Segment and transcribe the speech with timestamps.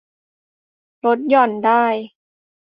[1.05, 1.85] ลดหย่อนได้